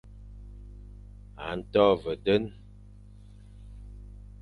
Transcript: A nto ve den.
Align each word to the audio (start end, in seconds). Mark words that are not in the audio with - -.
A 1.47 1.47
nto 1.59 1.85
ve 2.01 2.13
den. 2.25 2.43